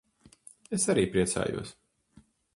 [0.77, 1.77] Es arī priecājos.